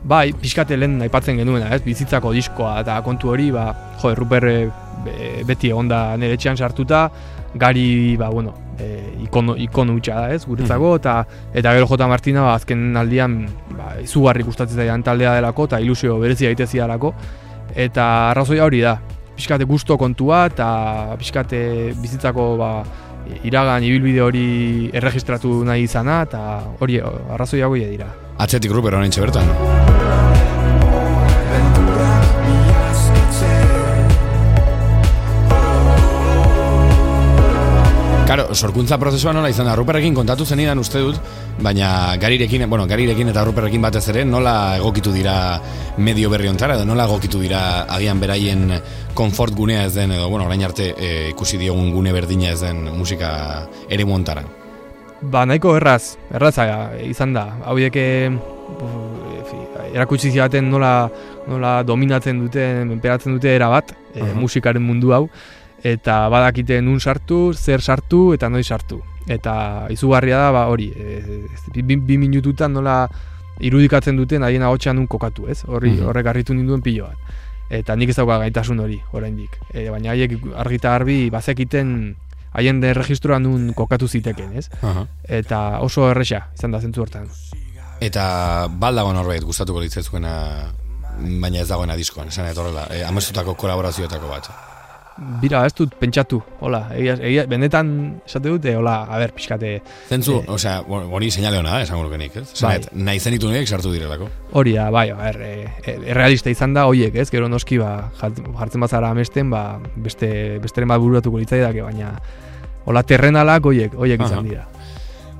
Bai, 0.04 0.32
pixkate 0.32 0.76
lehen 0.76 1.02
aipatzen 1.02 1.36
genuena, 1.36 1.74
ez, 1.74 1.82
bizitzako 1.82 2.32
diskoa 2.32 2.80
eta 2.80 3.02
kontu 3.02 3.30
hori, 3.30 3.50
ba, 3.50 3.96
jo, 4.00 4.14
Ruper 4.14 4.44
eh, 4.48 4.70
be- 5.04 5.44
beti 5.44 5.70
egonda 5.70 6.16
nire 6.16 6.38
etxean 6.38 6.56
sartuta, 6.56 7.10
gari, 7.54 8.16
ba, 8.16 8.28
bueno, 8.30 8.54
e, 8.78 9.16
ikono, 9.24 9.56
ikono 9.56 9.94
hutsa 9.98 10.20
da, 10.20 10.34
ez, 10.34 10.44
guretzako, 10.46 10.94
eta 11.00 11.16
eta 11.54 11.74
gero 11.74 11.88
J. 11.90 12.08
Martina, 12.08 12.46
ba, 12.46 12.54
azken 12.54 12.96
aldian, 12.96 13.42
ba, 13.76 13.94
izugarri 14.02 14.46
gustatzen 14.46 14.78
zaidan 14.78 15.02
taldea 15.06 15.34
delako, 15.38 15.66
eta 15.70 15.80
ilusio 15.82 16.18
berezi 16.22 16.46
daitezi 16.46 16.82
dalako, 16.82 17.12
eta 17.74 18.06
arrazoia 18.30 18.64
hori 18.64 18.82
da, 18.86 18.96
pixkate 19.36 19.64
gusto 19.64 19.98
kontua, 19.98 20.44
eta 20.52 20.70
pixkate 21.18 21.62
bizitzako, 22.00 22.50
ba, 22.60 22.72
iragan 23.44 23.84
ibilbide 23.86 24.22
hori 24.24 24.90
erregistratu 24.96 25.60
nahi 25.66 25.86
izana, 25.88 26.22
eta 26.28 26.44
hori 26.80 27.00
arrazoia 27.02 27.68
hori 27.68 27.86
dira. 27.96 28.10
Atzetik 28.40 28.72
Ruper 28.72 28.96
honen 28.96 29.12
bertan. 29.20 29.89
Karo, 38.30 38.54
sorkuntza 38.54 38.94
prozesua 38.94 39.32
nola 39.34 39.48
izan 39.50 39.66
da, 39.66 39.72
Ruperrekin 39.74 40.14
kontatu 40.14 40.44
zenidan 40.46 40.78
uste 40.78 41.00
dut, 41.02 41.16
baina 41.66 42.14
garirekin, 42.22 42.62
bueno, 42.70 42.84
garirekin 42.86 43.32
eta 43.32 43.42
Ruperrekin 43.42 43.82
batez 43.82 44.04
ere, 44.12 44.22
nola 44.22 44.76
egokitu 44.76 45.10
dira 45.10 45.32
medio 45.98 46.30
berri 46.30 46.46
ontara, 46.46 46.76
edo 46.78 46.86
nola 46.86 47.08
egokitu 47.10 47.40
dira 47.42 47.64
agian 47.90 48.22
beraien 48.22 48.76
konfort 49.18 49.58
gunea 49.58 49.82
ez 49.88 49.96
den, 49.96 50.14
edo, 50.14 50.30
bueno, 50.30 50.46
orain 50.46 50.62
arte 50.62 50.92
e, 50.94 51.10
ikusi 51.32 51.58
diogun 51.58 51.90
gune 51.90 52.14
berdina 52.14 52.54
ez 52.54 52.60
den 52.62 52.84
musika 52.94 53.32
ere 53.90 54.06
montara. 54.06 54.46
Ba, 55.20 55.42
nahiko 55.42 55.74
erraz, 55.82 56.14
erraza 56.30 56.70
izan 57.02 57.34
da. 57.34 57.48
Hauek 57.66 57.98
eh, 57.98 58.30
erakutsi 59.90 60.30
zidaten 60.30 60.70
nola, 60.70 61.10
nola 61.50 61.80
dominatzen 61.82 62.46
duten, 62.46 62.94
menperatzen 62.94 63.34
dute 63.34 63.58
era 63.58 63.74
bat, 63.74 63.90
eh, 64.14 64.22
Aha. 64.22 64.36
musikaren 64.38 64.86
mundu 64.86 65.18
hau, 65.18 65.26
eta 65.84 66.28
badakite 66.28 66.80
nun 66.82 67.00
sartu, 67.00 67.52
zer 67.54 67.80
sartu 67.80 68.32
eta 68.34 68.48
noiz 68.48 68.66
sartu. 68.66 69.00
Eta 69.28 69.86
izugarria 69.90 70.36
da, 70.38 70.50
ba, 70.52 70.66
hori, 70.68 70.90
e, 70.96 71.82
bi, 71.82 71.96
bi 71.96 72.16
minututan 72.18 72.72
nola 72.72 73.08
irudikatzen 73.60 74.16
duten 74.16 74.42
haien 74.42 74.62
ahotsa 74.62 74.92
nun 74.92 75.06
kokatu, 75.06 75.46
ez? 75.48 75.64
Horri 75.68 75.90
Mhm. 75.92 76.06
horrek 76.08 76.26
harritu 76.26 76.54
ninduen 76.54 76.82
pilo 76.82 77.06
bat. 77.06 77.16
Eta 77.70 77.94
nik 77.96 78.08
ez 78.10 78.16
dauka 78.16 78.38
gaitasun 78.38 78.80
hori 78.80 79.00
oraindik. 79.12 79.58
E, 79.72 79.90
baina 79.90 80.10
haiek 80.10 80.32
argita 80.56 80.90
garbi 80.90 81.30
bazekiten 81.30 82.16
haien 82.52 82.80
de 82.80 82.94
registroa 82.94 83.38
nun 83.38 83.72
kokatu 83.74 84.08
ziteken, 84.08 84.56
ez? 84.58 84.68
Aha. 84.82 85.06
Eta 85.28 85.78
oso 85.80 86.08
erresa 86.10 86.48
izan 86.54 86.72
da 86.72 86.80
zentzu 86.80 87.02
hortan. 87.02 87.28
Eta 88.00 88.66
baldago 88.68 89.12
norbait 89.12 89.44
gustatuko 89.44 89.80
litzaizuena 89.80 90.72
baina 91.40 91.60
ez 91.60 91.68
dagoena 91.68 91.94
diskoan, 91.96 92.28
esan 92.28 92.46
eta 92.46 92.60
horrela, 92.62 92.86
e, 92.90 93.04
amestutako 93.04 93.54
kolaborazioetako 93.54 94.28
bat. 94.28 94.50
Bira, 95.40 95.66
ez 95.66 95.74
dut 95.76 95.92
pentsatu, 96.00 96.38
hola, 96.64 96.86
egia, 96.96 97.14
egia, 97.20 97.42
benetan 97.50 97.90
esate 98.24 98.48
dute, 98.48 98.72
hola, 98.76 99.02
a 99.04 99.18
ber, 99.20 99.32
pixkate, 99.36 99.82
Zentzu, 100.08 100.38
Eh. 100.40 100.44
osea, 100.48 100.78
hori 100.88 101.30
seinale 101.30 101.58
hona 101.58 101.72
da, 101.74 101.82
esango 101.82 102.04
nukenik, 102.04 102.36
ez? 102.36 102.54
Bai. 102.62 102.78
Nahi 102.94 103.20
zenitu 103.20 103.50
nik 103.50 103.68
sartu 103.68 103.92
direlako. 103.92 104.28
hori 104.52 104.72
da, 104.72 104.88
bai, 104.90 105.10
a 105.10 105.16
ber, 105.16 105.40
e, 105.42 105.66
e, 105.84 105.98
errealista 106.06 106.48
izan 106.50 106.72
da, 106.74 106.86
hoiek, 106.86 107.14
ez, 107.14 107.28
gero 107.30 107.48
noski, 107.48 107.78
ba, 107.78 108.10
jart- 108.20 108.40
jartzen 108.58 108.80
bazara 108.80 109.10
amesten, 109.10 109.50
ba, 109.50 109.78
beste, 109.96 110.58
besteren 110.62 110.88
bat 110.88 110.98
bururatuko 111.00 111.38
litzaidake, 111.38 111.82
baina, 111.82 112.14
hola, 112.86 113.02
terrenalak 113.02 113.62
hoiek, 113.64 113.92
hoiek 113.94 114.20
izan 114.24 114.44
dira. 114.48 114.66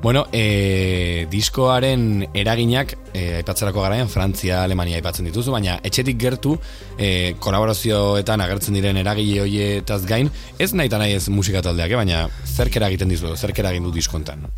Bueno, 0.03 0.27
e, 0.33 1.27
diskoaren 1.29 2.31
eraginak, 2.33 2.95
e, 3.13 3.37
aipatzerako 3.37 3.83
garaian, 3.85 4.09
Frantzia, 4.09 4.63
Alemania 4.65 4.97
aipatzen 4.97 5.27
dituzu, 5.29 5.53
baina 5.53 5.75
etxetik 5.85 6.17
gertu, 6.17 6.55
e, 6.97 7.35
kolaborazioetan 7.37 8.41
agertzen 8.41 8.79
diren 8.79 8.97
eragile 8.97 9.43
hoietaz 9.45 10.01
gain, 10.09 10.31
ez 10.59 10.73
nahi 10.73 10.89
nahi 10.89 11.19
ez 11.19 11.29
musika 11.29 11.61
taldeak, 11.61 11.93
eh? 11.93 12.01
baina 12.01 12.23
zerk 12.47 12.81
eragiten 12.81 13.13
dizu, 13.13 13.35
zerk 13.37 13.59
eragin 13.61 13.85
du 13.85 13.93
diskontan. 13.93 14.49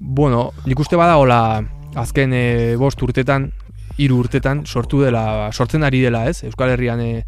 Bueno, 0.00 0.50
nik 0.66 0.82
uste 0.82 0.98
bada, 0.98 1.14
hola, 1.16 1.62
azken 1.94 2.34
e, 2.34 2.74
bost 2.74 3.00
urtetan, 3.06 3.52
hiru 3.98 4.18
urtetan, 4.18 4.66
sortu 4.66 5.04
dela, 5.06 5.52
sortzen 5.52 5.86
ari 5.86 6.02
dela, 6.02 6.26
ez, 6.26 6.42
Euskal 6.42 6.74
Herrian 6.74 7.00
e, 7.00 7.24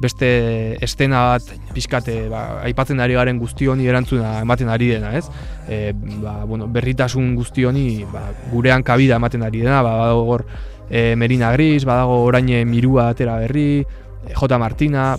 beste 0.00 0.76
estena 0.84 1.22
bat 1.32 1.52
pixkate 1.72 2.26
ba, 2.28 2.62
aipatzen 2.66 3.00
ari 3.00 3.16
garen 3.16 3.38
guzti 3.40 3.68
honi 3.70 3.88
erantzuna 3.88 4.40
ematen 4.42 4.68
ari 4.68 4.90
dena, 4.92 5.14
ez? 5.16 5.24
E, 5.68 5.92
ba, 6.22 6.44
bueno, 6.44 6.68
berritasun 6.68 7.34
guzti 7.36 7.64
honi 7.64 8.04
ba, 8.12 8.26
gurean 8.52 8.84
kabida 8.84 9.16
ematen 9.16 9.46
ari 9.46 9.64
dena, 9.64 9.82
ba, 9.82 9.96
badago 10.02 10.26
hor 10.34 10.44
e, 10.90 11.14
Merina 11.16 11.52
Gris, 11.52 11.84
badago 11.88 12.20
orain 12.26 12.50
Mirua 12.68 13.10
atera 13.14 13.38
berri, 13.40 13.80
e, 13.80 14.34
J. 14.34 14.58
Martina, 14.58 15.14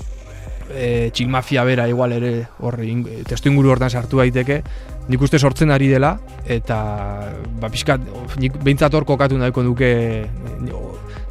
e, 0.73 1.09
Txilmafia 1.13 1.63
bera 1.63 1.87
igual 1.89 2.13
ere 2.13 2.33
hor 2.59 2.77
testu 3.27 3.49
inguru 3.49 3.73
hortan 3.73 3.89
sartu 3.89 4.21
daiteke, 4.21 4.61
nik 5.07 5.21
uste 5.21 5.39
sortzen 5.39 5.71
ari 5.71 5.87
dela, 5.89 6.17
eta 6.45 6.77
ba, 7.61 7.71
pixkat, 7.71 8.03
nik 8.37 8.59
behintzat 8.61 8.93
hor 8.93 9.07
kokatu 9.09 9.39
nahiko 9.39 9.63
nuke 9.63 9.89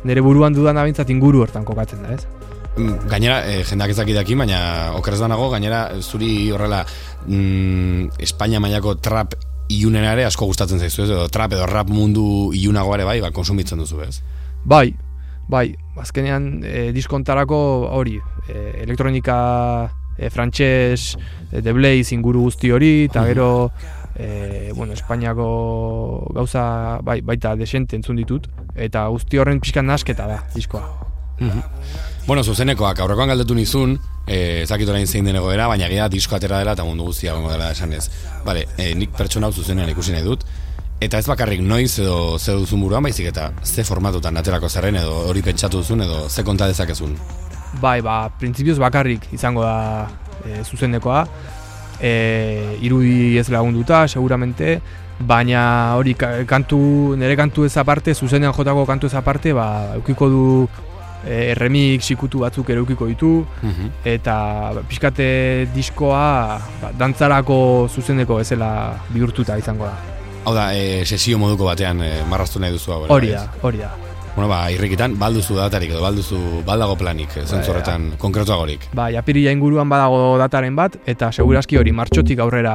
nire 0.06 0.22
buruan 0.22 0.54
dudana 0.54 0.82
behintzat 0.86 1.10
inguru 1.14 1.44
hortan 1.44 1.64
kokatzen 1.66 2.02
da, 2.02 2.16
ez? 2.16 2.26
Mm, 2.76 3.08
Gainera, 3.08 3.40
e, 3.48 3.64
jendak 3.64 3.94
ezakidakin, 3.94 4.42
baina 4.44 4.60
okeraz 4.98 5.20
banago, 5.22 5.48
gainera, 5.48 5.86
zuri 6.02 6.50
horrela 6.52 6.82
mm, 7.24 8.20
Espainia 8.20 8.60
mailako 8.60 8.98
trap 9.00 9.32
ilunena 9.72 10.12
ere 10.12 10.26
asko 10.28 10.46
gustatzen 10.50 10.78
zaizu, 10.78 11.06
ez? 11.06 11.08
Edo 11.08 11.26
trap 11.32 11.56
edo 11.56 11.66
rap 11.70 11.88
mundu 11.88 12.52
ilunago 12.54 12.94
ere 12.94 13.08
bai, 13.08 13.18
ba, 13.24 13.32
konsumitzen 13.34 13.80
duzu, 13.80 14.02
ez? 14.04 14.20
Bai, 14.68 14.90
bai, 15.48 15.70
azkenean 16.02 16.50
e, 16.66 16.90
diskontarako 16.92 17.58
hori, 17.96 18.18
e, 18.46 18.58
elektronika 18.84 19.38
e, 20.18 20.28
frantxez, 20.30 21.16
e, 21.50 21.62
The 21.62 21.72
Blaze 21.72 22.14
inguru 22.14 22.44
guzti 22.50 22.74
hori, 22.76 22.92
eta 23.08 23.24
gero, 23.30 23.48
e, 24.14 24.70
bueno, 24.76 24.92
Espainiako 24.92 25.48
gauza 26.36 27.00
bai, 27.00 27.22
baita 27.24 27.56
desente 27.56 27.96
entzun 27.96 28.20
ditut, 28.20 28.52
eta 28.76 29.08
guzti 29.08 29.40
horren 29.40 29.64
pixkan 29.64 29.88
nasketa 29.88 30.28
da, 30.28 30.42
diskoa. 30.54 31.05
Bueno, 32.26 32.42
zuzenekoak, 32.42 32.98
aurrekoan 33.00 33.28
galdetu 33.28 33.54
nizun, 33.54 33.98
eh, 34.26 34.62
ezakit 34.64 34.88
orain 34.88 35.06
zein 35.06 35.24
den 35.24 35.36
egoera, 35.38 35.68
baina 35.70 35.86
gira 35.88 36.08
disko 36.10 36.34
atera 36.36 36.58
dela 36.58 36.72
eta 36.74 36.84
mundu 36.84 37.04
guztia 37.04 37.34
gongo 37.36 37.50
dela 37.52 37.70
esanez. 37.70 38.08
Bale, 38.44 38.66
eh, 38.78 38.94
nik 38.98 39.10
pertsona 39.16 39.46
hau 39.46 39.52
zuzenean 39.52 39.88
ikusi 39.92 40.12
nahi 40.12 40.24
dut, 40.24 40.42
eta 41.00 41.18
ez 41.18 41.26
bakarrik 41.28 41.60
noiz 41.60 41.98
edo 42.00 42.38
ze 42.38 42.52
duzun 42.56 42.80
buruan 42.80 43.02
baizik 43.04 43.26
eta 43.28 43.52
ze 43.62 43.84
formatutan 43.84 44.36
aterako 44.36 44.68
zerren 44.68 44.96
edo 44.96 45.12
hori 45.28 45.42
pentsatu 45.42 45.78
duzun 45.84 46.00
edo 46.02 46.28
ze 46.28 46.42
konta 46.42 46.66
dezakezun. 46.66 47.14
Bai, 47.80 48.00
ba, 48.00 48.30
printzipioz 48.40 48.78
bakarrik 48.78 49.28
izango 49.32 49.62
da 49.62 50.08
e, 50.46 50.64
zuzenekoa, 50.64 51.26
e, 52.00 52.78
irudi 52.80 53.36
ez 53.38 53.48
lagunduta, 53.50 54.06
seguramente, 54.08 54.80
baina 55.20 55.94
hori 55.96 56.14
ka- 56.14 56.44
kantu, 56.46 57.14
nire 57.16 57.36
kantu 57.36 57.64
ez 57.66 57.76
aparte, 57.76 58.14
zuzenean 58.14 58.52
jotako 58.52 58.86
kantu 58.86 59.06
ez 59.06 59.14
aparte, 59.14 59.52
ba, 59.52 59.94
eukiko 59.96 60.28
du 60.28 60.68
e, 61.26 61.54
remix 61.58 62.10
ikutu 62.14 62.44
batzuk 62.44 62.70
ere 62.70 62.80
eukiko 62.82 63.06
ditu, 63.10 63.32
eta 64.04 64.36
ba, 64.76 64.82
pixkate 64.88 65.28
diskoa 65.74 66.58
ba, 66.82 66.92
dantzarako 66.98 67.88
zuzeneko 67.92 68.40
bezala 68.42 68.70
bihurtuta 69.10 69.58
izango 69.58 69.90
da. 69.90 69.96
Hau 70.46 70.54
da, 70.54 70.70
eh, 70.78 71.04
sesio 71.04 71.38
moduko 71.42 71.66
batean 71.66 72.02
eh, 72.06 72.20
marraztu 72.30 72.62
nahi 72.62 72.76
duzu 72.76 72.92
hau. 72.94 73.06
Hori 73.10 73.32
da, 73.34 73.48
hori 73.66 73.82
da. 73.82 74.05
Bueno, 74.36 74.50
ba, 74.50 74.66
irrikitan, 74.68 75.14
balduzu 75.16 75.54
datarik 75.56 75.94
edo 75.94 76.02
balduzu 76.04 76.38
baldago 76.66 76.92
planik, 77.00 77.30
eh, 77.40 77.46
zentzu 77.46 77.70
horretan 77.72 78.10
konkretuagorik. 78.20 78.82
Ba, 78.92 79.06
japirila 79.14 79.54
inguruan 79.56 79.88
badago 79.88 80.36
dataren 80.36 80.76
bat, 80.76 80.98
eta 81.08 81.30
segurazki 81.32 81.78
hori 81.80 81.94
martxotik 81.96 82.42
aurrera 82.44 82.74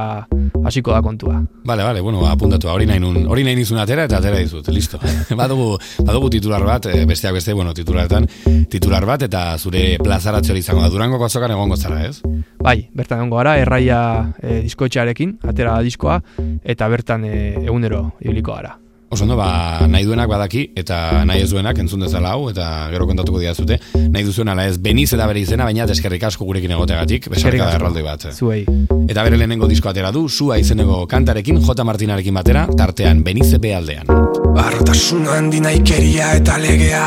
hasiko 0.66 0.90
da 0.90 0.98
kontua. 1.06 1.38
Bale, 1.62 1.84
bale, 1.86 2.02
bueno, 2.02 2.18
ba, 2.24 2.32
apuntatu, 2.34 2.66
hori 2.66 2.90
nahi 2.90 2.98
nun, 2.98 3.28
hori 3.30 3.46
nahi 3.46 3.54
nizun 3.60 3.78
atera 3.78 4.08
eta 4.10 4.18
atera 4.18 4.42
dizut, 4.42 4.66
listo. 4.74 4.98
badugu, 5.42 5.78
badugu 6.02 6.34
titular 6.34 6.66
bat, 6.66 6.90
eh, 6.90 7.06
besteak 7.06 7.38
beste, 7.38 7.54
bueno, 7.54 7.70
titularetan, 7.78 8.26
titular 8.68 9.06
bat 9.06 9.22
eta 9.30 9.46
zure 9.56 10.00
plazaratze 10.02 10.50
hori 10.50 10.66
izango 10.66 10.82
da, 10.82 10.90
Durango 10.90 11.22
azokan 11.24 11.54
egongo 11.54 11.78
zara, 11.78 12.02
ez? 12.10 12.18
Bai, 12.58 12.88
bertan 12.90 13.22
egongo 13.22 13.38
gara, 13.38 13.54
erraia 13.62 14.02
e, 14.42 14.64
diskoetxearekin, 14.66 15.38
atera 15.46 15.78
diskoa, 15.86 16.18
eta 16.64 16.90
bertan 16.90 17.30
e, 17.30 17.36
egunero 17.62 18.08
ibiliko 18.18 18.58
gara. 18.58 18.80
Oso 19.12 19.26
ondo, 19.26 19.36
ba, 19.36 19.84
nahi 19.92 20.06
duenak 20.08 20.30
badaki, 20.30 20.70
eta 20.80 21.20
nahi 21.28 21.42
ez 21.44 21.50
duenak 21.50 21.76
entzun 21.82 22.00
dezala 22.00 22.30
hau, 22.32 22.46
eta 22.48 22.88
gero 22.94 23.04
kontatuko 23.10 23.42
didazute, 23.42 23.76
nahi 24.08 24.24
duzuen 24.24 24.48
ala 24.48 24.64
ez 24.70 24.78
beniz 24.80 25.10
eta 25.12 25.26
bere 25.28 25.42
izena, 25.44 25.66
baina 25.68 25.84
eskerrik 25.84 26.24
asko 26.30 26.46
gurekin 26.48 26.72
egoteagatik, 26.78 27.28
besarka 27.34 27.66
da 27.66 27.74
erraldoi 27.76 28.06
bat. 28.06 28.24
Zuei. 28.32 28.62
Eta 29.04 29.26
bere 29.26 29.36
lehenengo 29.36 29.68
disko 29.68 29.92
atera 29.92 30.14
du, 30.16 30.24
sua 30.32 30.56
izeneko 30.62 31.02
kantarekin, 31.12 31.60
J. 31.60 31.84
Martinarekin 31.84 32.40
batera, 32.40 32.64
tartean 32.72 33.20
benize 33.26 33.60
bealdean. 33.60 34.08
Barrotasun 34.56 35.28
handi 35.32 35.60
naikeria 35.64 36.32
eta 36.36 36.56
legea 36.60 37.04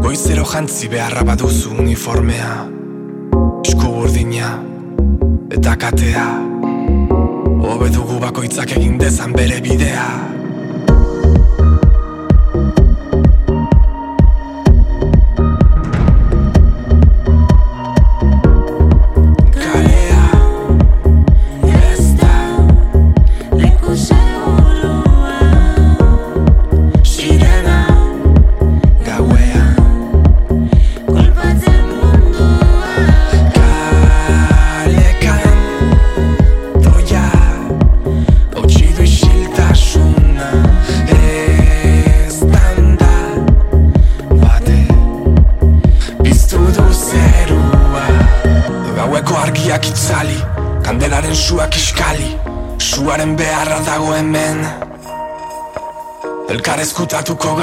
Goizero 0.00 0.44
jantzi 0.48 0.88
beharra 0.92 1.22
baduzu 1.28 1.72
uniformea 1.80 2.50
Esku 3.64 3.92
burdina 3.94 4.50
eta 5.52 5.76
katea 5.80 6.26
Hobe 7.60 7.88
dugu 7.94 8.20
bakoitzak 8.20 8.76
egin 8.76 8.98
dezan 9.00 9.32
bere 9.36 9.62
bidea 9.64 10.29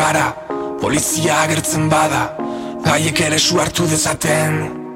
gara. 0.07 0.27
Polizia 0.81 1.41
agertzen 1.43 1.89
bada. 1.89 2.23
Gaiek 2.87 3.23
ere 3.27 3.39
su 3.39 3.59
hartu 3.59 3.87
dezaten 3.91 4.86